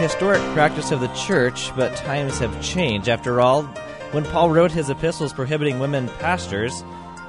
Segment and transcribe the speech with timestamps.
[0.00, 3.06] historic practice of the church, but times have changed.
[3.06, 3.64] After all,
[4.12, 6.82] when Paul wrote his epistles prohibiting women pastors,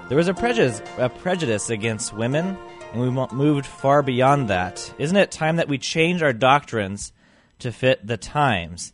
[0.08, 2.58] there was a prejudice, a prejudice against women,
[2.94, 4.94] and we moved far beyond that.
[4.98, 7.12] Isn't it time that we change our doctrines
[7.60, 8.94] to fit the times?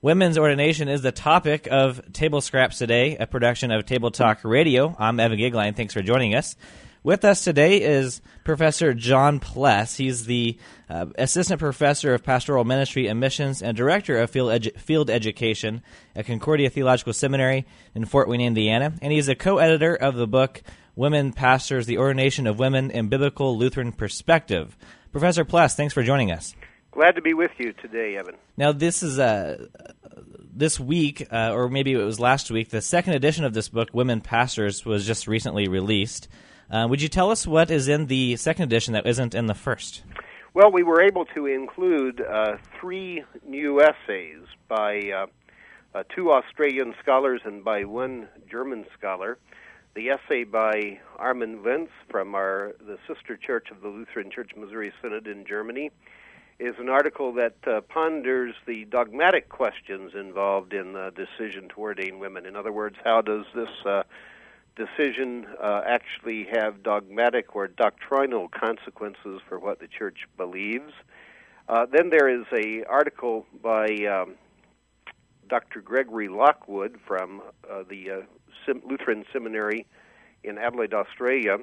[0.00, 4.96] Women's ordination is the topic of Table Scraps today, a production of Table Talk Radio.
[4.98, 5.76] I'm Evan Goeglein.
[5.76, 6.56] Thanks for joining us.
[7.08, 9.96] With us today is Professor John Pless.
[9.96, 10.58] He's the
[10.90, 15.82] uh, Assistant Professor of Pastoral Ministry and Missions and Director of Field, Edu- Field Education
[16.14, 18.92] at Concordia Theological Seminary in Fort Wayne, Indiana.
[19.00, 20.62] And he's a co editor of the book
[20.96, 24.76] Women Pastors The Ordination of Women in Biblical Lutheran Perspective.
[25.10, 26.54] Professor Pless, thanks for joining us.
[26.90, 28.34] Glad to be with you today, Evan.
[28.58, 29.66] Now, this is a.
[29.82, 30.20] Uh,
[30.52, 33.88] this week, uh, or maybe it was last week, the second edition of this book,
[33.94, 36.28] Women Pastors, was just recently released.
[36.70, 39.54] Uh, would you tell us what is in the second edition that isn't in the
[39.54, 40.02] first?
[40.52, 45.26] Well, we were able to include uh, three new essays by uh,
[45.94, 49.38] uh two Australian scholars and by one German scholar.
[49.94, 54.92] The essay by Armin Wenz from our the sister church of the Lutheran Church Missouri
[55.00, 55.90] Synod in Germany
[56.58, 62.18] is an article that uh, ponders the dogmatic questions involved in the decision to ordain
[62.18, 62.44] women.
[62.44, 64.02] In other words, how does this uh,
[64.78, 70.92] decision uh, actually have dogmatic or doctrinal consequences for what the church believes.
[71.68, 74.36] Uh, then there is a article by um,
[75.48, 75.80] Dr.
[75.82, 78.16] Gregory Lockwood from uh, the uh,
[78.64, 79.84] Sim- Lutheran Seminary
[80.44, 81.58] in Adelaide, Australia.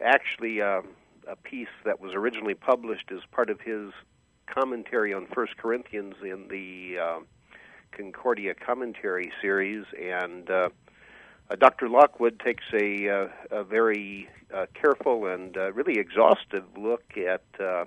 [0.00, 0.88] Actually, um,
[1.26, 3.90] a piece that was originally published as part of his
[4.46, 7.26] commentary on First Corinthians in the um,
[7.92, 10.68] Concordia Commentary series, and uh,
[11.50, 11.88] uh, Dr.
[11.88, 17.84] Lockwood takes a, uh, a very uh, careful and uh, really exhaustive look at uh,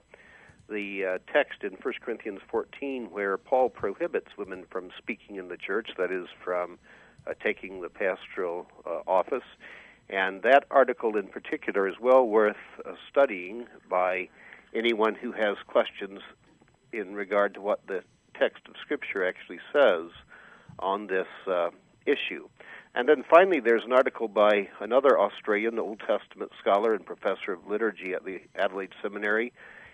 [0.70, 5.58] the uh, text in 1 Corinthians 14 where Paul prohibits women from speaking in the
[5.58, 6.78] church, that is, from
[7.44, 8.68] taking the pastoral
[9.06, 9.44] office.
[10.10, 12.56] And that article in particular is well worth
[13.12, 14.30] studying by
[14.74, 16.22] anyone who has questions
[16.94, 18.02] in regard to what the
[18.40, 20.10] text of Scripture actually says
[20.80, 21.28] on this
[22.06, 22.48] issue.
[22.98, 27.68] And then finally, there's an article by another Australian Old Testament scholar and professor of
[27.68, 29.54] liturgy at the Adelaide Seminary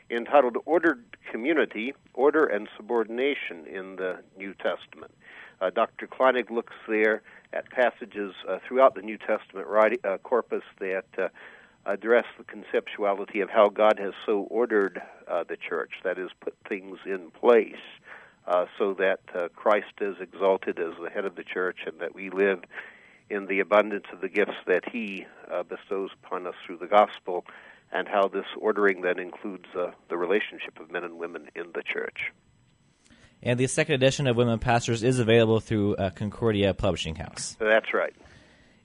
[0.10, 5.14] entitled Ordered Community Order and Subordination in the New Testament.
[5.60, 6.08] Uh, Dr.
[6.08, 7.22] Kleinig looks there
[7.52, 11.28] at passages uh, throughout the New Testament writing, uh, corpus that uh,
[11.86, 16.56] address the conceptuality of how God has so ordered uh, the church, that is, put
[16.70, 17.76] things in place.
[18.46, 19.22] Uh, so that
[19.56, 22.60] Christ is exalted as the head of the church and that we live
[23.34, 27.46] in the abundance of the gifts that He uh, bestows upon us through the gospel,
[27.92, 31.84] and how this ordering then includes uh, the relationship of men and women in the
[31.84, 32.32] church.
[33.42, 37.58] And the second edition of Women Pastors is available through uh, Concordia Publishing House.
[37.60, 38.16] That's right.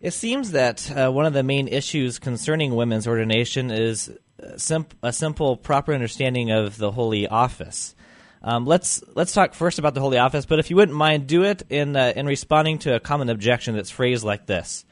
[0.01, 4.11] It seems that uh, one of the main issues concerning women's ordination is
[4.43, 7.95] uh, a simple proper understanding of the holy office.
[8.43, 11.43] Um, let's let's talk first about the Holy Office, but if you wouldn't mind, do
[11.43, 14.85] it in uh, in responding to a common objection that's phrased like this: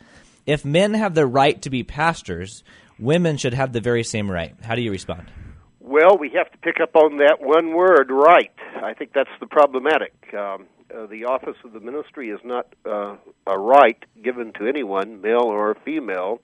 [0.46, 2.64] If men have the right to be pastors,
[2.98, 4.54] women should have the very same right.
[4.64, 5.30] How do you respond?
[5.78, 8.50] Well, we have to pick up on that one word, right.
[8.82, 10.14] I think that's the problematic.
[10.34, 13.14] Um, uh, the office of the ministry is not uh,
[13.46, 16.40] a right given to anyone, male or female.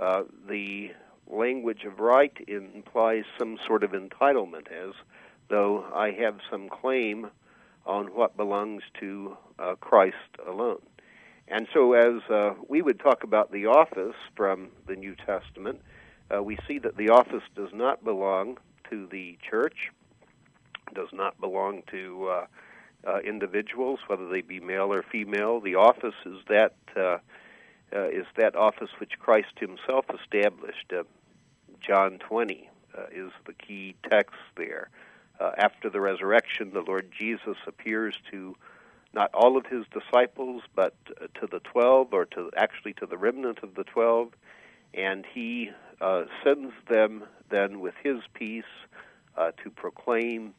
[0.00, 0.90] Uh, the
[1.30, 4.94] language of right implies some sort of entitlement, as
[5.48, 7.28] though I have some claim
[7.86, 10.16] on what belongs to uh, Christ
[10.46, 10.80] alone.
[11.48, 15.80] And so, as uh, we would talk about the office from the New Testament,
[16.34, 18.58] uh, we see that the office does not belong
[18.90, 19.90] to the church,
[20.94, 22.46] does not belong to uh,
[23.06, 25.60] uh, individuals, whether they be male or female.
[25.60, 27.18] The office is that uh,
[27.92, 30.92] is that office which Christ Himself established.
[31.86, 32.70] John 20
[33.14, 34.88] is the key text there
[35.42, 38.56] uh, after the resurrection, the Lord Jesus appears to
[39.14, 43.18] not all of his disciples, but uh, to the twelve, or to actually to the
[43.18, 44.28] remnant of the twelve,
[44.94, 48.64] and he uh, sends them then with his peace
[49.36, 50.54] uh, to proclaim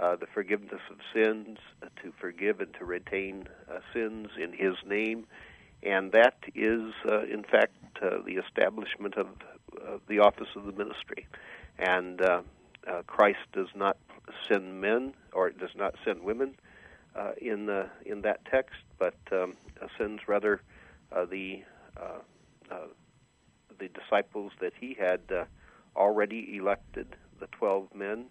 [0.00, 1.58] uh, the forgiveness of sins,
[2.02, 5.26] to forgive and to retain uh, sins in his name,
[5.82, 6.92] and that is,
[7.30, 9.26] in fact, the establishment of
[10.08, 11.26] the office of the ministry,
[11.78, 12.22] and
[12.90, 13.96] uh, Christ does not
[14.48, 16.54] send men or does not send women
[17.16, 20.60] uh, in the in that text, but um, uh, sends rather
[21.14, 21.62] uh, the
[21.96, 22.18] uh,
[22.74, 22.86] uh,
[23.78, 25.20] the disciples that he had
[25.96, 28.26] already elected, the twelve men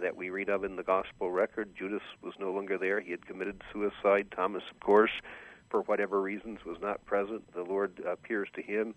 [0.00, 1.68] that we read of in the gospel record.
[1.76, 4.28] Judas was no longer there; he had committed suicide.
[4.34, 5.10] Thomas, of course,
[5.70, 7.52] for whatever reasons, was not present.
[7.54, 8.94] The Lord appears to him.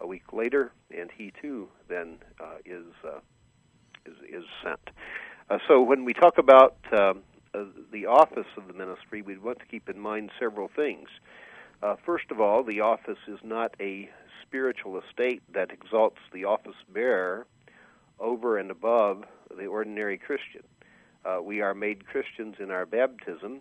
[0.00, 2.18] a week later, and he too then
[2.64, 2.84] is
[4.06, 4.90] is, is sent.
[5.48, 7.22] Uh, so when we talk about um,
[7.54, 11.08] uh, the office of the ministry, we want to keep in mind several things.
[11.82, 14.08] Uh, first of all, the office is not a
[14.46, 17.46] spiritual estate that exalts the office bearer
[18.18, 19.24] over and above
[19.56, 20.62] the ordinary Christian.
[21.24, 23.60] Uh, we are made Christians in our baptism,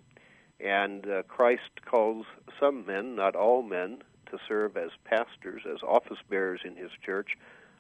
[0.59, 2.25] and uh, Christ calls
[2.59, 3.99] some men, not all men,
[4.31, 7.29] to serve as pastors, as office bearers in his church,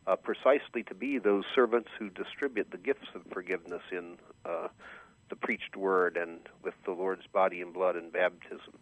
[0.09, 4.67] uh, precisely to be those servants who distribute the gifts of forgiveness in uh,
[5.29, 8.79] the preached word and with the Lord's body and blood and baptism.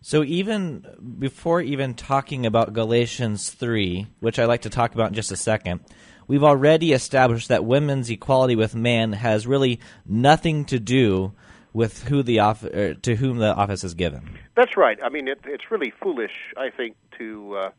[0.00, 5.14] So even before even talking about Galatians 3, which I like to talk about in
[5.14, 5.80] just a second,
[6.28, 11.32] we've already established that women's equality with man has really nothing to do
[11.72, 14.38] with who the off- er, to whom the office is given.
[14.54, 14.98] That's right.
[15.02, 17.70] I mean, it, it's really foolish, I think, to uh,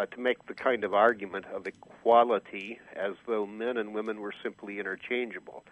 [0.00, 4.32] uh, to make the kind of argument of equality as though men and women were
[4.42, 5.64] simply interchangeable.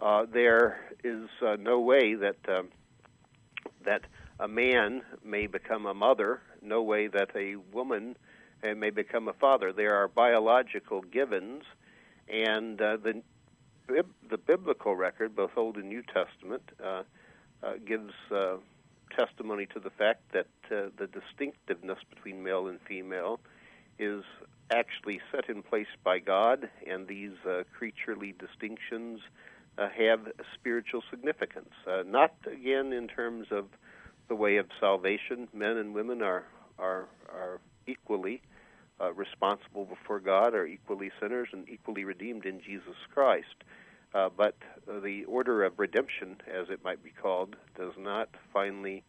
[0.00, 2.68] Uh, there is uh, no way that um,
[3.84, 4.02] that
[4.40, 8.16] a man may become a mother, no way that a woman
[8.68, 9.72] uh, may become a father.
[9.72, 11.62] There are biological givens,
[12.28, 13.22] and uh, the
[14.30, 17.02] the biblical record, both Old and New Testament, uh,
[17.86, 18.12] gives
[19.14, 23.38] testimony to the fact that the distinctiveness between male and female
[23.98, 24.24] is
[24.70, 29.20] actually set in place by God, and these uh, creaturely distinctions
[29.78, 30.20] uh, have
[30.54, 31.70] spiritual significance.
[31.86, 33.66] Uh, not again in terms of
[34.28, 35.48] the way of salvation.
[35.52, 36.44] Men and women are
[36.78, 38.40] are are equally
[39.00, 43.64] uh, responsible before God, are equally sinners, and equally redeemed in Jesus Christ.
[44.14, 44.56] Uh, but
[45.02, 49.02] the order of redemption, as it might be called, does not finally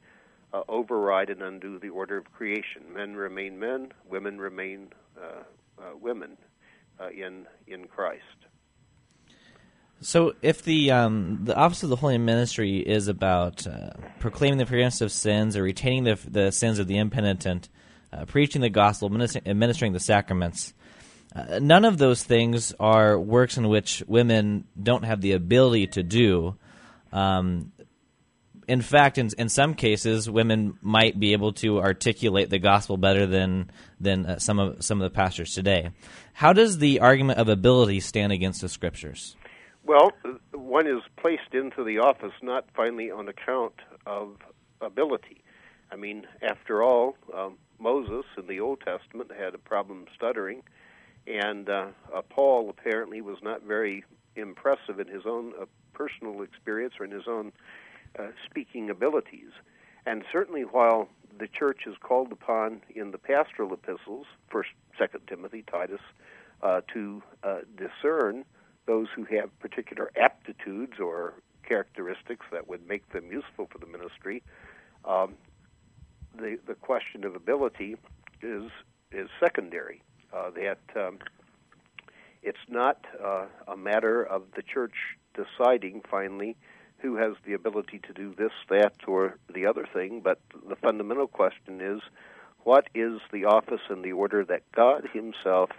[0.55, 2.81] uh, override and undo the order of creation.
[2.93, 4.87] Men remain men, women remain
[5.21, 5.43] uh,
[5.81, 6.37] uh, women
[6.99, 8.23] uh, in in Christ.
[10.01, 14.65] So, if the um, the office of the holy ministry is about uh, proclaiming the
[14.65, 17.69] forgiveness of sins or retaining the the sins of the impenitent,
[18.13, 20.73] uh, preaching the gospel, administering the sacraments,
[21.59, 26.55] none of those things are works in which women don't have the ability to do.
[27.11, 27.71] Um,
[28.67, 33.25] in fact, in, in some cases, women might be able to articulate the gospel better
[33.25, 33.69] than
[33.99, 35.89] than uh, some of some of the pastors today.
[36.33, 39.35] How does the argument of ability stand against the scriptures?
[39.85, 40.11] Well,
[40.51, 43.73] one is placed into the office not finally on account
[44.07, 44.37] of
[44.81, 45.43] ability.
[45.91, 50.63] I mean, after all, um, Moses in the Old Testament had a problem stuttering,
[51.27, 54.03] and uh, uh, Paul apparently was not very
[54.35, 57.53] impressive in his own uh, personal experience or in his own
[58.17, 59.49] uh, speaking abilities.
[60.05, 65.65] And certainly, while the church is called upon in the pastoral epistles, First, Second Timothy,
[65.69, 65.99] Titus,
[66.63, 68.45] uh, to uh, discern
[68.85, 71.33] those who have particular aptitudes or
[71.67, 74.41] characteristics that would make them useful for the ministry,
[75.03, 75.33] um,
[76.39, 77.97] the the question of ability
[78.41, 78.63] is
[79.11, 80.01] is secondary.
[80.33, 81.19] Uh, that um,
[82.43, 84.93] it's not uh, a matter of the church
[85.35, 86.55] deciding finally
[87.05, 91.27] who has the ability to do this, that, or the other thing, but the fundamental
[91.27, 92.01] question is
[92.63, 95.69] what is the office and the order that God Himself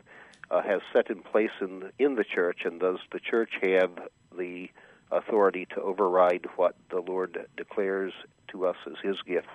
[0.52, 3.90] uh, has set in place in, in the church, and does the church have
[4.38, 4.68] the
[5.10, 8.12] authority to override what the Lord declares
[8.52, 9.48] to us as His gift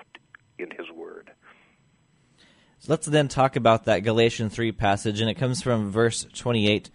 [0.60, 1.32] in His Word?
[2.80, 6.90] So let's then talk about that Galatians 3 passage, and it comes from verse 28.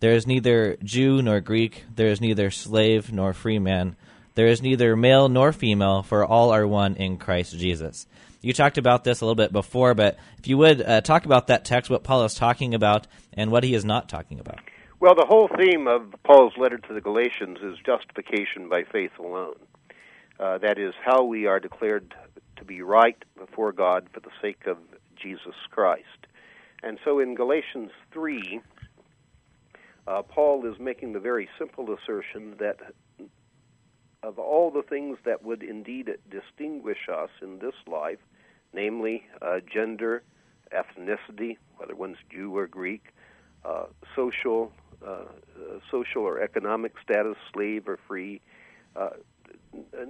[0.00, 3.96] There is neither Jew nor Greek, there is neither slave nor free man
[4.38, 8.06] there is neither male nor female, for all are one in Christ Jesus.
[8.40, 11.48] You talked about this a little bit before, but if you would uh, talk about
[11.48, 14.60] that text, what Paul is talking about and what he is not talking about.
[15.00, 19.54] Well, the whole theme of Paul's letter to the Galatians is justification by faith alone.
[20.38, 22.14] Uh, that is, how we are declared
[22.58, 24.76] to be right before God for the sake of
[25.20, 26.28] Jesus Christ.
[26.84, 28.60] And so in Galatians 3,
[30.06, 32.76] uh, Paul is making the very simple assertion that
[34.28, 38.18] of all the things that would indeed distinguish us in this life,
[38.74, 40.22] namely uh, gender,
[40.70, 43.06] ethnicity, whether one's Jew or Greek,
[43.64, 44.70] uh, social,
[45.04, 45.24] uh, uh
[45.90, 48.42] social or economic status, slave or free.
[48.94, 49.10] Uh,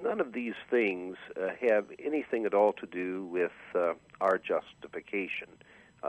[0.03, 3.53] none of these things uh, have anything at all to do with
[4.21, 5.49] our justification,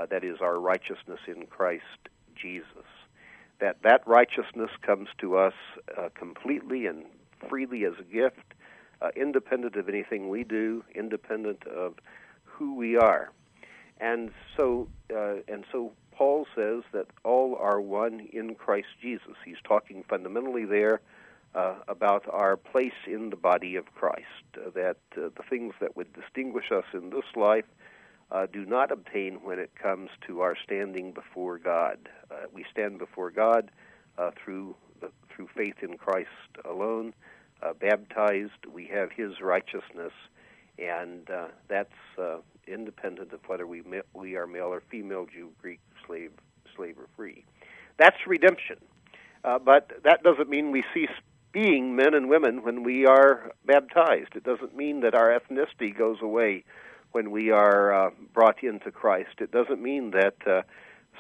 [0.10, 2.00] that is, our righteousness in Christ
[2.36, 2.88] Jesus.
[3.60, 5.54] That that righteousness comes to us
[6.16, 7.04] completely and
[7.48, 8.54] freely as a gift,
[9.02, 11.96] uh, independent of anything we do, independent of
[12.44, 13.32] who we are.
[14.02, 19.36] And so, uh, and so Paul says that all are one in Christ Jesus.
[19.46, 21.02] He's talking fundamentally there
[21.56, 24.26] uh, about our place in the body of Christ,
[24.58, 27.66] uh, that uh, the things that would distinguish us in this life
[28.32, 31.98] uh, do not obtain when it comes to our standing before God.
[32.30, 33.72] Uh, we stand before God
[34.20, 34.76] uh, through
[35.40, 36.28] through faith in Christ
[36.70, 37.14] alone,
[37.64, 40.12] uh, baptized, we have His righteousness,
[40.78, 45.50] and uh, that's uh, independent of whether we ma- we are male or female, Jew,
[45.62, 46.32] Greek, slave,
[46.76, 47.46] slave or free.
[47.98, 48.78] That's redemption,
[49.46, 51.10] uh, but that doesn't mean we cease
[51.54, 54.36] being men and women when we are baptized.
[54.36, 56.66] It doesn't mean that our ethnicity goes away
[57.14, 59.40] when we are uh, brought into Christ.
[59.40, 60.62] It doesn't mean that uh,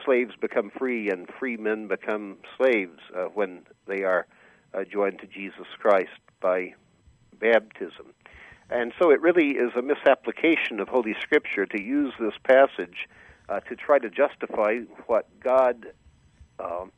[0.10, 4.26] slaves become free and free men become slaves uh, when they are
[4.74, 6.10] uh, joined to Jesus Christ
[6.42, 6.74] by
[7.40, 8.14] baptism.
[8.72, 13.08] And so it really is a misapplication of Holy Scripture to use this passage
[13.50, 15.88] uh, to try to justify what God,
[16.60, 16.92] um,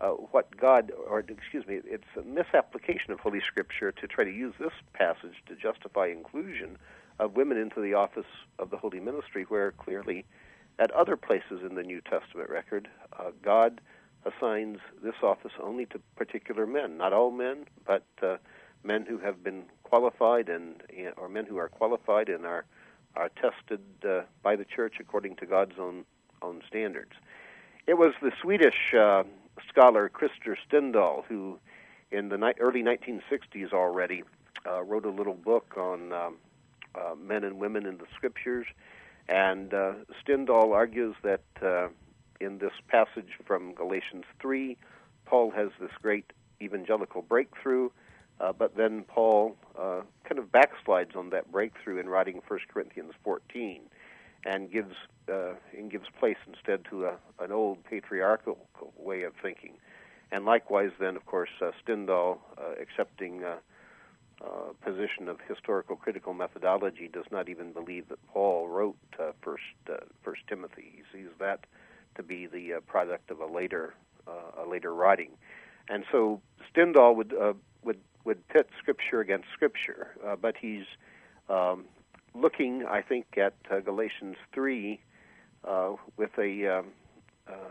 [0.00, 4.30] uh, what God, or excuse me, it's a misapplication of Holy Scripture to try to
[4.32, 6.78] use this passage to justify inclusion
[7.18, 8.26] of women into the office
[8.58, 10.26] of the holy ministry, where clearly
[10.78, 13.80] at other places in the New Testament record, uh, God
[14.24, 18.36] assigns this office only to particular men, not all men, but uh,
[18.84, 20.82] men who have been qualified and
[21.16, 22.64] or men who are qualified and are
[23.14, 26.04] are tested uh, by the church according to God's own
[26.42, 27.12] own standards.
[27.86, 29.22] It was the Swedish uh,
[29.68, 31.58] scholar Krister Stendahl who,
[32.10, 34.24] in the ni- early 1960s already,
[34.68, 36.36] uh, wrote a little book on um,
[36.94, 38.66] uh, men and women in the Scriptures
[39.28, 39.92] and uh,
[40.24, 41.88] Stendahl argues that uh,
[42.40, 44.76] in this passage from Galatians 3,
[45.24, 47.90] Paul has this great evangelical breakthrough,
[48.40, 53.12] uh, but then Paul uh, kind of backslides on that breakthrough in writing 1 Corinthians
[53.24, 53.80] 14
[54.44, 54.94] and gives,
[55.32, 58.58] uh, and gives place instead to a, an old patriarchal
[58.96, 59.72] way of thinking.
[60.30, 62.38] And likewise, then, of course, uh, Stendahl
[62.80, 63.42] accepting
[64.44, 69.62] uh, position of historical critical methodology does not even believe that Paul wrote uh, First
[69.90, 70.92] uh, First Timothy.
[70.96, 71.64] He sees that
[72.16, 73.94] to be the uh, product of a later
[74.26, 75.30] uh, a later writing,
[75.88, 76.40] and so
[76.72, 77.34] Stendahl would
[77.82, 80.08] would would pit scripture against scripture,
[80.42, 80.84] but he's
[81.48, 81.84] um,
[82.34, 85.00] looking, I think, at Galatians three
[86.16, 86.86] with a um,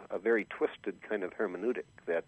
[0.10, 2.25] a very twisted kind of hermeneutic that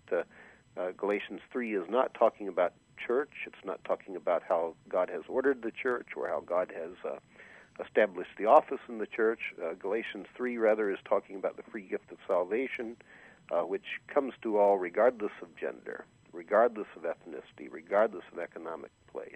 [0.97, 3.29] Galatians three is not talking about church.
[3.45, 7.17] It's not talking about how God has ordered the church or how God has uh,
[7.83, 9.39] established the office in the church.
[9.63, 12.97] Uh, Galatians 3, rather, is talking about the free gift of salvation,
[13.51, 19.35] uh, which comes to all regardless of gender, regardless of ethnicity, regardless of economic place.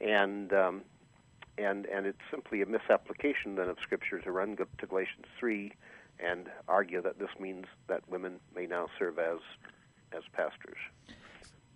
[0.00, 0.52] And.
[0.52, 0.82] Um,
[1.58, 5.70] and, and it's simply a misapplication then of Scripture to run to Galatians 3
[6.18, 9.40] and argue that this means that women may now serve as
[10.16, 10.78] as pastors.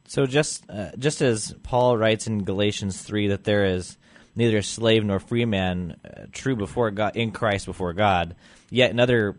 [0.07, 3.97] So just uh, just as Paul writes in Galatians three that there is
[4.37, 8.37] neither slave nor free man uh, true before God in Christ before God.
[8.71, 9.39] Yet in other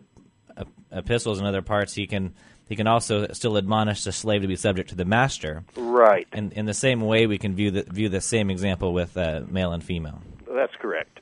[0.90, 2.34] epistles and other parts, he can
[2.68, 5.64] he can also still admonish the slave to be subject to the master.
[5.76, 6.26] Right.
[6.32, 9.42] And in the same way, we can view the view the same example with uh,
[9.48, 10.20] male and female.
[10.52, 11.20] That's correct.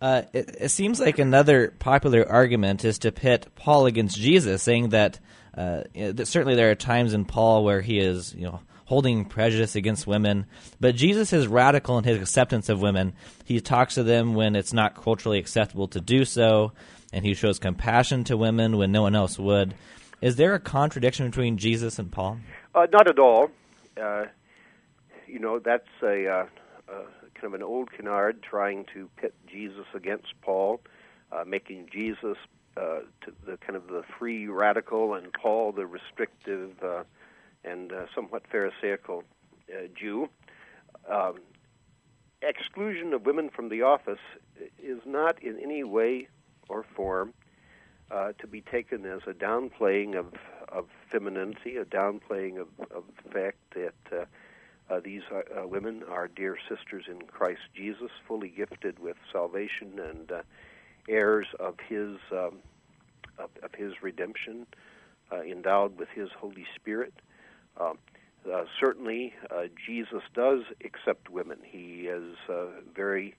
[0.00, 4.90] Uh, it, it, seems like another popular argument is to pit Paul against Jesus, saying
[4.90, 5.18] that
[5.56, 5.82] uh,
[6.24, 10.46] certainly there are times in Paul where he is, you know, holding prejudice against women,
[10.80, 13.12] but Jesus is radical in his acceptance of women.
[13.44, 16.72] He talks to them when it's not culturally acceptable to do so,
[17.12, 19.74] and he shows compassion to women when no one else would.
[20.22, 22.38] Is there a contradiction between Jesus and Paul?
[22.74, 23.50] Uh, not at all.
[24.02, 24.24] Uh,
[25.26, 26.46] you know, that's a uh,
[26.88, 26.92] uh,
[27.34, 30.80] kind of an old canard trying to pit Jesus against Paul,
[31.30, 32.38] uh, making Jesus
[32.78, 37.02] uh, to the kind of the free radical and Paul the restrictive uh,
[37.64, 39.24] and uh, somewhat Pharisaical
[39.68, 40.28] uh, Jew.
[41.12, 41.38] Um,
[42.40, 44.20] exclusion of women from the office
[44.80, 46.28] is not in any way
[46.68, 47.32] or form
[48.12, 50.34] uh, to be taken as a downplaying of,
[50.68, 54.28] of femininity, a downplaying of, of the fact that
[55.02, 55.22] these
[55.64, 60.30] women are dear sisters in Christ Jesus, fully gifted with salvation and
[61.08, 62.58] heirs of his um,
[63.38, 64.66] of, of, his redemption,
[65.32, 67.14] uh, endowed with his Holy Spirit.
[67.78, 67.98] Um,
[68.52, 71.58] uh, certainly, uh, Jesus does accept women.
[71.64, 73.34] He is uh, very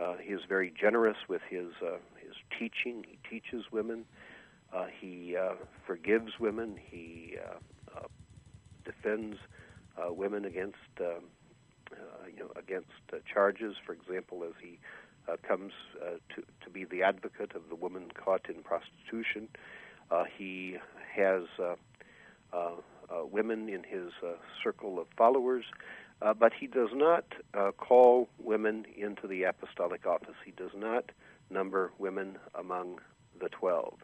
[0.00, 1.68] uh, he is very generous with his
[2.18, 3.04] his teaching.
[3.10, 4.04] He teaches women.
[5.00, 5.36] he
[5.86, 6.76] forgives women.
[6.90, 7.36] He
[8.84, 9.36] defends
[10.10, 11.24] women against um,
[12.34, 12.90] you know against
[13.32, 13.76] charges.
[13.84, 14.78] For example, as he
[15.28, 19.46] uh, comes uh, to, to be the advocate of the woman caught in prostitution.
[20.10, 20.76] Uh, he
[21.14, 21.42] has
[23.30, 24.12] women in his
[24.62, 25.64] circle of followers.
[26.22, 27.24] Uh, but he does not
[27.54, 30.36] uh, call women into the apostolic office.
[30.44, 31.10] He does not
[31.50, 33.00] number women among
[33.40, 33.94] the twelve,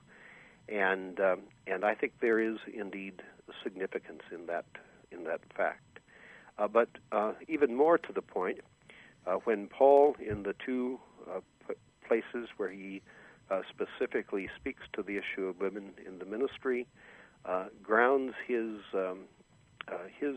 [0.68, 3.22] and um, and I think there is indeed
[3.62, 4.64] significance in that
[5.12, 6.00] in that fact.
[6.58, 6.88] Uh, but
[7.46, 8.60] even more to the point,
[9.44, 10.98] when Paul in the two
[12.08, 13.02] places where he
[13.50, 16.86] uh, specifically speaks to the issue of women in the ministry,
[17.44, 19.20] uh, grounds his um,
[19.90, 20.34] uh, his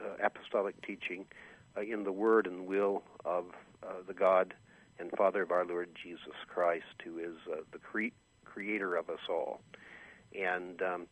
[0.00, 1.26] uh, apostolic teaching
[1.76, 3.44] uh, in the Word and will of
[4.08, 4.54] the God
[4.98, 7.36] and Father of our Lord Jesus Christ, who is
[7.72, 8.12] the cre-
[8.44, 9.60] creator of us all,
[10.38, 11.06] and um,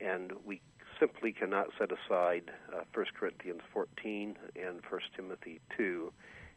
[0.00, 0.60] and we
[0.98, 2.44] simply cannot set aside
[2.74, 6.10] uh, 1 Corinthians 14 and 1 Timothy 2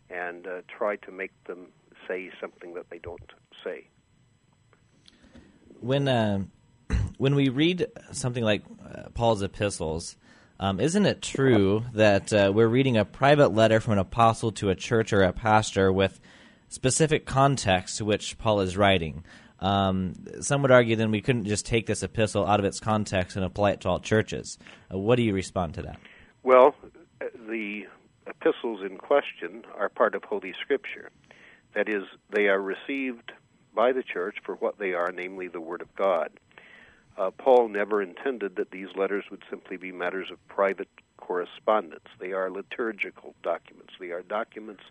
[0.09, 1.67] and uh, try to make them
[2.08, 3.32] say something that they don't
[3.63, 3.88] say.
[5.82, 6.44] When uh,
[7.18, 10.15] when we read something like uh, Paul's epistles,
[10.60, 14.70] um, isn't it true that uh, we're reading a private letter from an apostle to
[14.70, 16.20] a church or a pastor with
[16.70, 19.24] specific context to which Paul is writing?
[19.62, 23.36] Um, some would argue then we couldn't just take this epistle out of its context
[23.36, 24.58] and apply it to all churches.
[24.94, 26.00] Uh, what do you respond to that?
[26.44, 26.75] Well,
[27.22, 27.84] uh, the
[28.25, 31.10] epistles in question are part of Holy Scripture.
[31.73, 33.31] That is, they are received
[33.73, 36.31] by the church for what they are, namely the Word of God.
[37.17, 42.05] Uh, Paul never intended that these letters would simply be matters of private correspondence.
[42.19, 44.83] They are liturgical documents, they are documents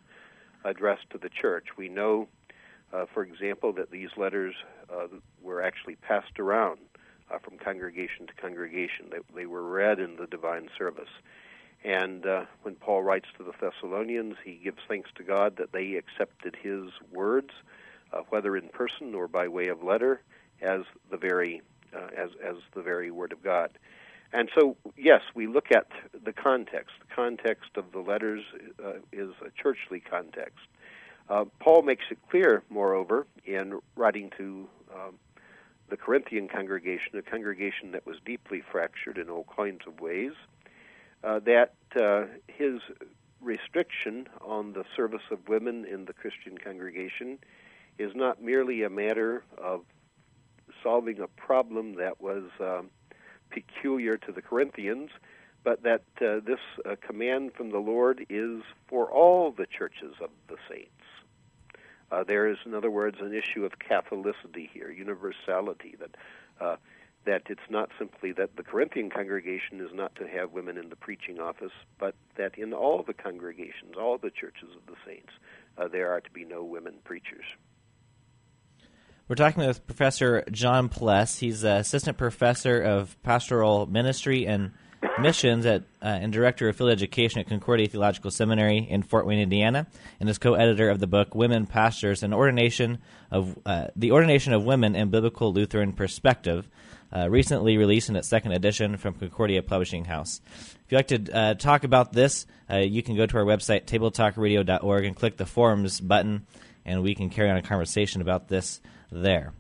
[0.64, 1.68] addressed to the church.
[1.76, 2.28] We know,
[2.92, 4.54] uh, for example, that these letters
[4.92, 5.06] uh,
[5.42, 6.78] were actually passed around
[7.30, 11.10] uh, from congregation to congregation, they, they were read in the divine service.
[11.84, 15.94] And uh, when Paul writes to the Thessalonians, he gives thanks to God that they
[15.94, 17.50] accepted his words,
[18.12, 20.20] uh, whether in person or by way of letter,
[20.60, 21.62] as the very
[21.96, 23.70] uh, as as the very word of God.
[24.32, 26.90] And so, yes, we look at the context.
[27.08, 28.42] The context of the letters
[28.84, 30.66] uh, is a churchly context.
[31.30, 35.14] Uh, Paul makes it clear, moreover, in writing to um,
[35.88, 40.32] the Corinthian congregation, a congregation that was deeply fractured in all kinds of ways
[41.24, 42.80] uh, that uh, his
[43.40, 47.38] restriction on the service of women in the Christian congregation
[47.98, 49.82] is not merely a matter of
[50.82, 52.90] solving a problem that was um,
[53.50, 55.10] peculiar to the Corinthians,
[55.64, 60.30] but that uh, this uh, command from the Lord is for all the churches of
[60.48, 60.92] the saints.
[62.10, 66.14] Uh, there is, in other words, an issue of Catholicity here, universality, that
[66.60, 66.76] uh,
[67.28, 70.96] that it's not simply that the Corinthian congregation is not to have women in the
[70.96, 75.28] preaching office, but that in all the congregations, all the churches of the saints,
[75.76, 77.44] uh, there are to be no women preachers.
[79.28, 81.38] We're talking with Professor John Pless.
[81.38, 84.70] He's an uh, assistant professor of pastoral ministry and
[85.20, 89.38] missions at, uh, and director of field education at Concordia Theological Seminary in Fort Wayne,
[89.38, 89.86] Indiana,
[90.18, 92.98] and is co-editor of the book "Women Pastors: An Ordination
[93.30, 96.66] of uh, the Ordination of Women in Biblical Lutheran Perspective."
[97.14, 100.40] uh, recently released in its second edition from Concordia Publishing House.
[100.56, 103.86] If you'd like to uh, talk about this, uh, you can go to our website,
[103.86, 106.46] tabletalkradio.org, and click the forums button,
[106.84, 109.52] and we can carry on a conversation about this there.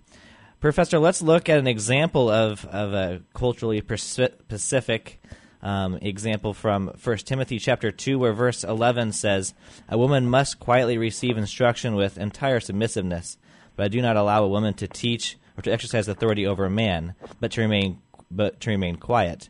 [0.60, 5.20] Professor, let's look at an example of, of a culturally Pacific
[5.62, 9.54] um, example from 1 Timothy chapter 2, where verse 11 says,
[9.88, 13.38] A woman must quietly receive instruction with entire submissiveness,
[13.76, 16.70] but I do not allow a woman to teach or to exercise authority over a
[16.70, 17.98] man, but to remain
[18.30, 19.48] but to remain quiet.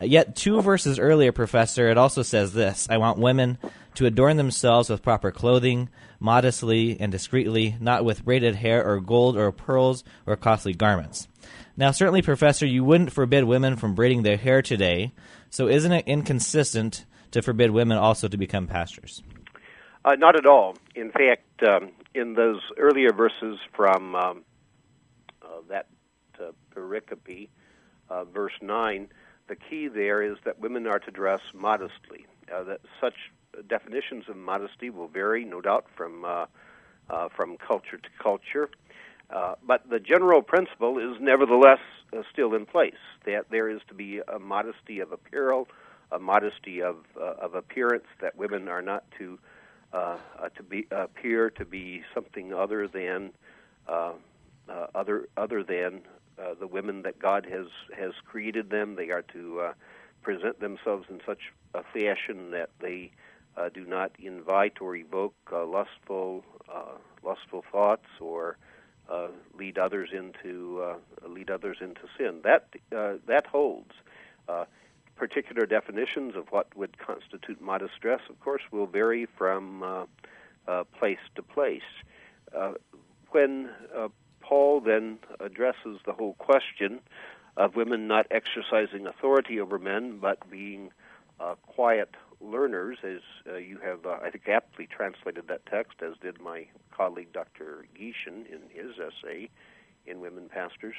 [0.00, 3.58] Yet two verses earlier, Professor, it also says this I want women
[3.94, 9.36] to adorn themselves with proper clothing, modestly and discreetly, not with braided hair or gold
[9.36, 11.28] or pearls or costly garments.
[11.76, 15.12] Now, certainly, Professor, you wouldn't forbid women from braiding their hair today,
[15.50, 19.22] so isn't it inconsistent to forbid women also to become pastors?
[20.04, 20.76] Uh, not at all.
[20.94, 24.44] In fact, um, in those earlier verses from um,
[25.52, 25.86] uh, that
[26.40, 27.48] uh, pericope,
[28.08, 29.08] uh, verse 9,
[29.48, 32.26] the key there is that women are to dress modestly.
[32.48, 33.14] that such
[33.68, 36.26] definitions of modesty will vary, no doubt, from
[37.36, 38.70] from culture to culture.
[39.28, 41.78] Uh, but the general principle is nevertheless
[42.16, 45.68] uh, still in place that there is to be a modesty of apparel,
[46.12, 49.38] a modesty of uh, of appearance that women are not to
[50.56, 53.30] to be appear to be something other than
[54.68, 56.00] uh, other other than
[56.38, 58.96] uh, the women that God has has created them.
[58.96, 59.72] They are to uh,
[60.22, 63.10] present themselves in such a fashion that they
[63.56, 68.56] uh, do not invite or evoke uh, lustful uh, lustful thoughts or
[69.10, 72.40] uh, lead others into uh, lead others into sin.
[72.44, 73.92] That uh, that holds.
[74.48, 74.64] Uh,
[75.14, 80.04] particular definitions of what would constitute modest dress, of course, will vary from uh,
[80.66, 81.82] uh, place to place.
[82.56, 82.72] Uh,
[83.30, 84.08] when uh,
[84.52, 87.00] Paul then addresses the whole question
[87.56, 90.90] of women not exercising authority over men, but being
[91.40, 96.16] uh, quiet learners, as uh, you have, uh, I think, aptly translated that text, as
[96.20, 97.86] did my colleague Dr.
[97.98, 99.48] Gieschen, in his essay
[100.06, 100.96] in Women Pastors.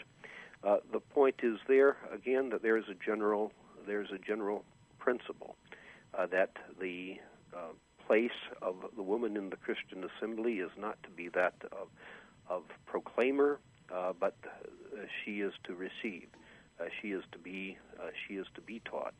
[0.64, 3.52] Uh, the point is there again that there is a general
[3.86, 4.66] there is a general
[4.98, 5.56] principle
[6.18, 7.18] uh, that the
[7.56, 7.74] uh,
[8.08, 11.90] place of the woman in the Christian assembly is not to be that of
[12.54, 13.60] of proclaimer,
[13.94, 16.28] uh, but uh, she is to receive.
[16.80, 17.78] Uh, she is to be.
[18.00, 19.14] Uh, she is to be taught.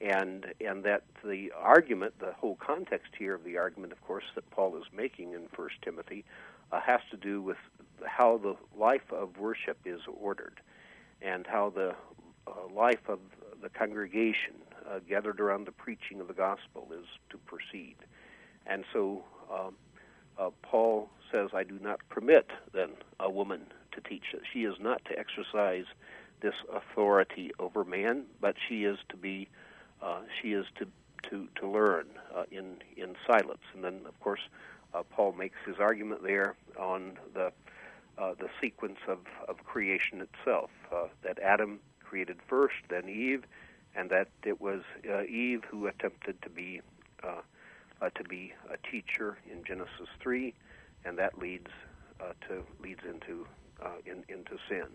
[0.00, 4.48] And, and that the argument, the whole context here of the argument, of course, that
[4.50, 6.24] Paul is making in First Timothy,
[6.72, 7.56] has to do with
[8.04, 10.60] how the life of worship is ordered,
[11.22, 11.94] and how the
[12.74, 13.20] life of
[13.62, 14.54] the congregation
[14.90, 17.94] uh, gathered around the preaching of the gospel is to proceed.
[18.66, 19.74] And so um,
[20.38, 24.34] uh, Paul says, I do not permit then a woman to teach.
[24.52, 25.84] She is not to exercise
[26.40, 29.48] this authority over man, but she is to be,
[30.02, 30.86] uh, she is to,
[31.30, 33.62] to, to learn uh, in, in silence.
[33.74, 34.40] And then, of course,
[34.92, 37.52] uh, Paul makes his argument there on the,
[38.18, 39.18] uh, the sequence of,
[39.48, 43.44] of creation itself uh, that Adam created first, then Eve,
[43.96, 44.82] and that it was
[45.28, 46.80] Eve who attempted to be
[48.04, 50.54] uh, to be a teacher in Genesis 3,
[51.04, 51.70] and that leads
[52.20, 53.46] uh, to leads into
[53.82, 54.86] uh, in, into sin.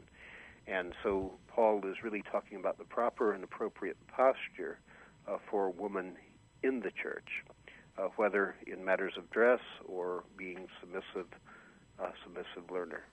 [0.68, 4.80] And so Paul is really talking about the proper and appropriate posture
[5.28, 6.14] uh, for a woman
[6.64, 7.28] in the church,
[7.98, 11.28] uh, whether in matters of dress or being submissive,
[12.00, 13.04] uh, submissive learner.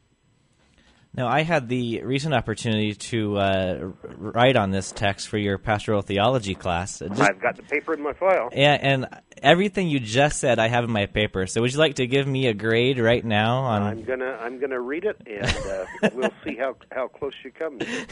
[1.17, 6.03] Now, I had the recent opportunity to uh, write on this text for your pastoral
[6.03, 6.99] theology class.
[6.99, 8.51] Just, I've got the paper in my file.
[8.55, 9.07] Yeah, and
[9.43, 11.47] everything you just said, I have in my paper.
[11.47, 13.61] So, would you like to give me a grade right now?
[13.61, 13.83] On...
[13.83, 15.57] I'm gonna I'm gonna read it, and
[16.05, 17.79] uh, we'll see how how close you come.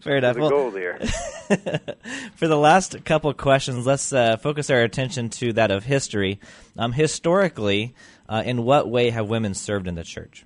[0.00, 0.34] Fair enough.
[0.34, 0.98] The well, goal there.
[2.34, 6.40] for the last couple questions, let's uh, focus our attention to that of history.
[6.76, 7.94] Um, historically,
[8.28, 10.44] uh, in what way have women served in the church?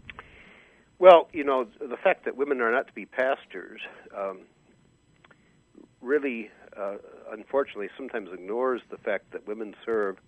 [1.00, 3.80] Well, you know, the fact that women are not to be pastors
[4.16, 4.40] um,
[6.02, 6.96] really, uh,
[7.32, 10.18] unfortunately, sometimes ignores the fact that women serve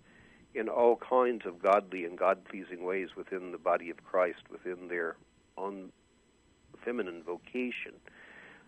[0.55, 4.87] in all kinds of godly and God pleasing ways within the body of Christ, within
[4.87, 5.15] their
[5.59, 5.91] own
[6.83, 7.93] feminine vocation.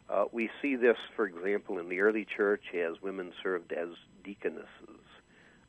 [0.07, 3.89] Uh, we see this, for example, in the early church as women served as
[4.23, 4.67] deaconesses.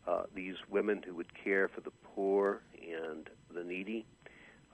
[0.07, 2.61] Uh, these women who would care for the poor
[2.93, 4.05] and the needy.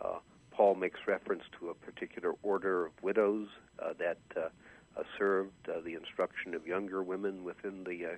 [0.05, 0.19] Uh,
[0.53, 4.49] Paul makes reference to a particular order of widows uh, that uh,
[4.97, 8.11] uh served uh, the instruction of younger women within the uh,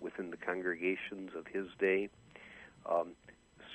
[0.00, 2.08] within the congregations of his day.
[2.90, 3.10] Um,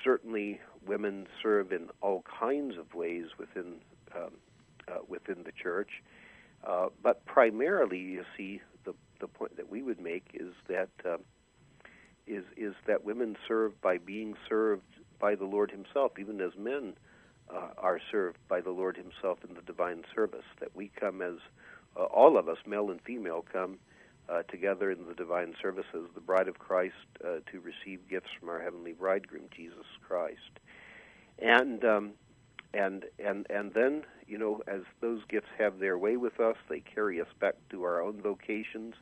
[0.04, 3.76] certainly, women serve in all kinds of ways within
[4.14, 4.30] um,
[5.08, 5.90] within the church,
[7.02, 11.20] but primarily, you see, the the point that we would make is that um,
[12.26, 14.82] is is that women serve by being served
[15.18, 16.92] by the Lord Himself, even as men
[17.54, 20.44] uh, are served by the Lord Himself in the divine service.
[20.60, 21.36] That we come as
[21.96, 23.78] uh, all of us, male and female, come
[24.28, 28.28] uh, together in the divine Service as the bride of Christ, uh, to receive gifts
[28.38, 30.60] from our heavenly bridegroom, Jesus Christ.
[31.38, 32.10] And um,
[32.72, 36.80] and and and then you know, as those gifts have their way with us, they
[36.80, 38.94] carry us back to our own vocations,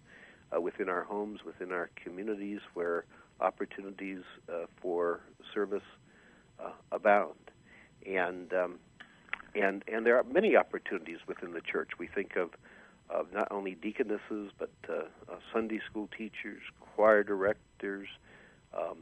[0.57, 3.05] uh, within our homes, within our communities, where
[3.41, 5.21] opportunities uh, for
[5.55, 5.83] service
[6.93, 7.50] abound
[8.07, 8.75] and um,
[9.55, 11.91] and and there are many opportunities within the church.
[11.99, 12.51] We think of
[13.11, 18.09] of not only deaconesses but uh, uh, Sunday school teachers, choir directors,
[18.77, 18.99] um,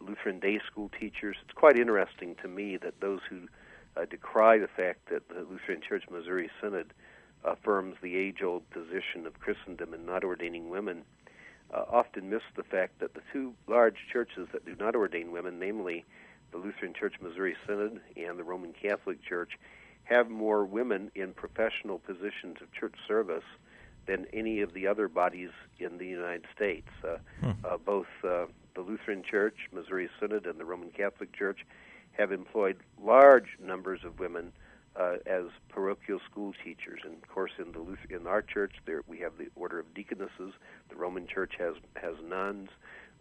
[0.00, 1.36] Lutheran day school teachers.
[1.44, 3.42] It's quite interesting to me that those who
[3.96, 6.92] uh, decry the fact that the Lutheran Church Missouri Synod
[7.44, 11.02] affirms the age-old position of Christendom in not ordaining women.
[11.72, 15.58] Uh, often miss the fact that the two large churches that do not ordain women,
[15.60, 16.02] namely
[16.52, 19.52] the Lutheran Church Missouri Synod and the Roman Catholic Church
[20.04, 23.44] have more women in professional positions of church service
[24.06, 26.88] than any of the other bodies in the United States.
[27.04, 27.50] Uh, hmm.
[27.64, 31.66] uh, both uh, the Lutheran Church, Missouri Synod, and the Roman Catholic Church
[32.12, 34.52] have employed large numbers of women
[34.96, 37.00] uh, as parochial school teachers.
[37.04, 39.92] And of course, in the Luther- in our church, there we have the Order of
[39.92, 40.54] Deaconesses.
[40.88, 42.70] The Roman Church has has nuns.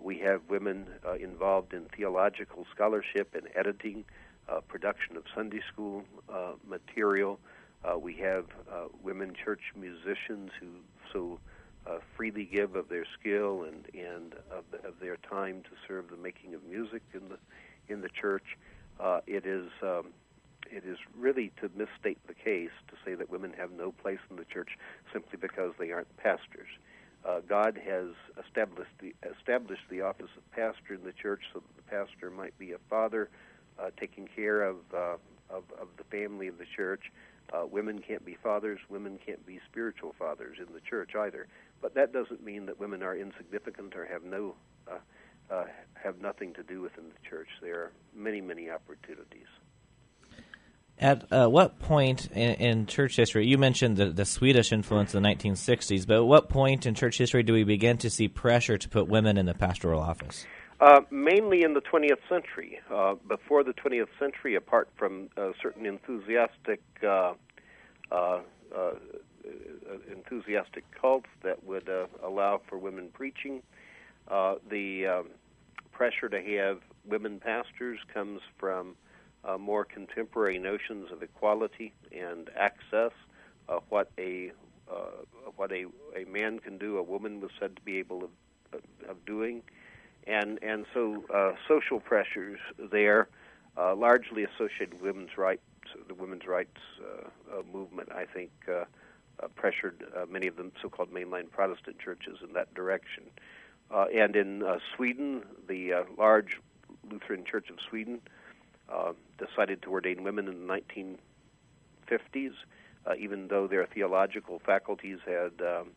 [0.02, 4.06] We have women uh, involved in theological scholarship and editing,
[4.50, 7.38] uh, production of Sunday school uh, material.
[7.84, 10.68] Uh, we have uh, women church musicians who
[11.12, 11.38] so
[11.86, 16.16] uh, freely give of their skill and, and of, of, their time to serve the
[16.18, 17.38] making of music in the,
[17.94, 18.56] in the church.
[19.28, 20.08] it, is, um,
[20.72, 24.36] it is really to misstate the case to say that women have no place in
[24.38, 24.72] the church
[25.12, 26.68] simply because they aren't pastors
[27.28, 28.10] uh, God has
[28.46, 32.58] established the established the office of pastor in the church so that the pastor might
[32.58, 33.30] be a father
[33.78, 35.14] uh, taking care of, uh,
[35.50, 37.12] of, of the family of the church.
[37.54, 38.80] Uh, women can't be fathers.
[38.90, 41.48] Women can't be spiritual fathers in the church either.
[41.82, 44.56] But that doesn't mean that women are insignificant or have no
[44.90, 44.98] uh,
[45.50, 45.66] uh,
[46.02, 47.48] have nothing to do within the church.
[47.62, 49.46] There are many many opportunities.
[51.00, 55.22] At uh, what point in, in, church history, you mentioned the, the Swedish influence in
[55.22, 58.78] the 1960s, but at what point in church history do we begin to see pressure
[58.80, 60.46] to put women in the pastoral office?
[60.82, 62.80] Uh, mainly in the 20th century.
[62.92, 67.34] Uh, before the 20th century, apart from uh, certain enthusiastic uh,
[68.12, 68.40] uh,
[70.12, 71.90] enthusiastic cults that would
[72.26, 73.62] allow for women preaching,
[74.30, 75.28] the um,
[75.92, 78.96] pressure to have women pastors comes from
[79.48, 83.12] uh, more contemporary notions of equality and access,
[83.70, 84.52] uh, what a
[84.92, 84.96] uh,
[85.58, 88.30] what a, a man can do, a woman was said to be able of,
[89.10, 89.62] of doing,
[90.26, 92.60] and and so uh, social pressures
[92.92, 93.28] there,
[93.78, 95.62] uh, largely associated with women's rights,
[96.08, 98.72] the women's rights uh, uh movement, I think, uh,
[99.42, 103.24] uh, pressured many of the so-called mainline Protestant churches in that direction,
[103.92, 104.64] and in
[104.96, 106.60] Sweden, the large
[107.12, 108.20] Lutheran Church of Sweden
[108.90, 111.18] uh, decided to ordain women in the
[112.10, 112.54] 1950s,
[113.06, 115.90] uh, even though their theological faculties had um,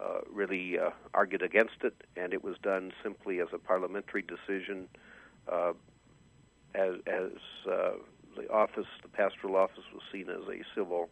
[0.00, 4.88] uh, really uh, argued against it, and it was done simply as a parliamentary decision.
[5.50, 5.72] Uh,
[6.74, 7.30] as, as
[7.70, 7.90] uh,
[8.36, 11.08] the office, the pastoral office, was seen as a civil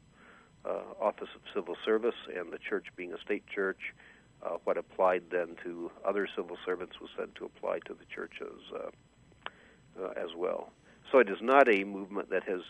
[0.68, 3.94] uh, office of civil service, and the church being a state church,
[4.42, 8.58] uh, what applied then to other civil servants was said to apply to the churches
[8.74, 10.72] uh, uh, as well.
[11.11, 12.61] So it is not a movement that has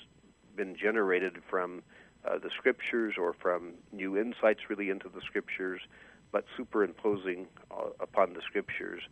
[0.56, 1.82] been generated from
[2.24, 5.80] uh, the scriptures or from new insights really into the scriptures,
[6.30, 9.02] but superimposing uh, upon the scriptures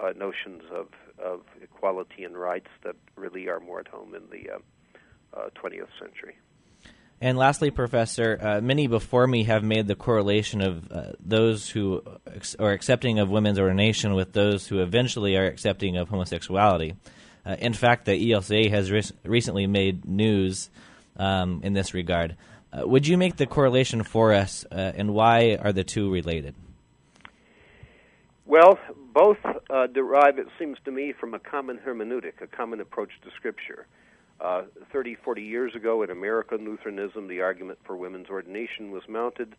[0.00, 0.88] uh, notions of,
[1.22, 4.48] of equality and rights that really are more at home in the
[5.34, 6.36] 20th uh, uh, century.
[7.20, 12.02] And lastly, Professor, uh, many before me have made the correlation of uh, those who
[12.26, 16.94] ex- are accepting of women's ordination with those who eventually are accepting of homosexuality.
[17.44, 20.70] Uh, in fact, the ELCA has re- recently made news
[21.16, 22.36] um, in this regard.
[22.72, 26.54] Uh, would you make the correlation for us, uh, and why are the two related?
[28.46, 28.78] Well,
[29.12, 33.30] both uh, derive, it seems to me, from a common hermeneutic, a common approach to
[33.36, 33.86] Scripture.
[34.40, 39.54] Uh, 30, 40 years ago in American Lutheranism, the argument for women's ordination was mounted,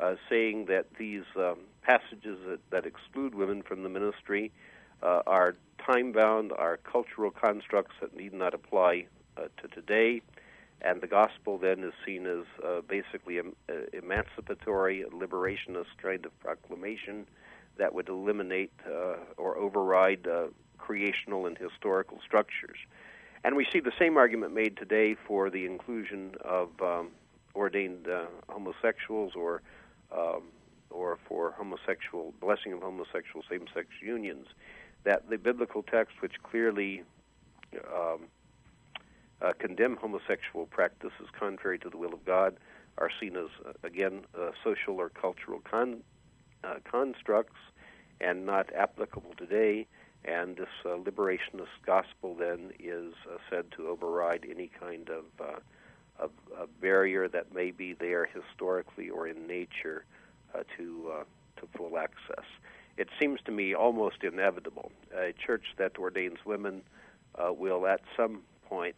[0.00, 4.52] uh, saying that these um, passages that, that, exclude women from the ministry
[5.02, 9.06] uh, are time bound, are cultural constructs that need not apply
[9.36, 10.20] uh, to today.
[10.80, 16.38] And the gospel then is seen as uh, basically an uh, emancipatory, liberationist kind of
[16.40, 17.26] proclamation
[17.78, 20.46] that would eliminate uh, or override uh,
[20.78, 22.78] creational and historical structures.
[23.44, 27.08] And we see the same argument made today for the inclusion of um,
[27.54, 28.06] ordained
[28.48, 29.62] homosexuals or
[30.16, 30.42] um,
[30.90, 34.46] or for homosexual blessing of homosexual same-sex unions
[35.04, 37.02] that the biblical text, which clearly
[37.94, 38.20] um,
[39.42, 42.56] uh, condemn homosexual practices contrary to the will of God,
[42.98, 46.02] are seen as, uh, again, uh, social or cultural con-
[46.64, 47.56] uh, constructs
[48.20, 49.86] and not applicable today.
[50.24, 55.52] And this uh, liberationist gospel then is uh, said to override any kind of, of,
[56.80, 60.04] barrier that may be there historically or in nature
[60.76, 61.24] to,
[61.58, 62.44] to full access
[62.98, 64.90] it seems to me almost inevitable.
[65.16, 66.82] A church that ordains women
[67.36, 68.96] uh, will at some point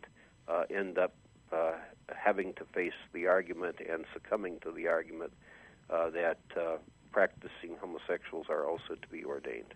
[0.48, 1.12] uh, end up
[1.52, 1.72] uh,
[2.08, 5.32] having to face the argument and succumbing to the argument
[5.90, 6.76] uh, that uh,
[7.12, 9.74] practicing homosexuals are also to be ordained.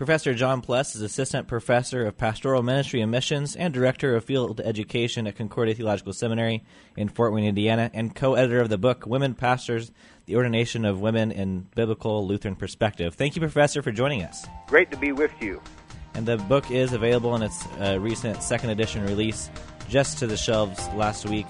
[0.00, 4.58] Professor John Pless is Assistant Professor of Pastoral Ministry and Missions and Director of Field
[4.58, 6.64] Education at Concordia Theological Seminary
[6.96, 9.92] in Fort Wayne, Indiana, and co editor of the book Women Pastors
[10.24, 13.14] The Ordination of Women in Biblical Lutheran Perspective.
[13.14, 14.46] Thank you, Professor, for joining us.
[14.68, 15.60] Great to be with you.
[16.14, 19.50] And the book is available in its uh, recent second edition release
[19.90, 21.44] just to the shelves last week,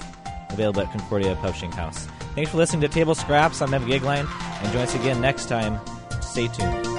[0.48, 2.06] available at Concordia Publishing House.
[2.34, 3.62] Thanks for listening to Table Scraps.
[3.62, 4.26] I'm Evan Goeglein,
[4.64, 5.78] and join us again next time.
[6.20, 6.89] Stay tuned.